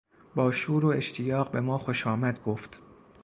[0.35, 2.79] با شور و اشتیاق به ما خوشامد گفت.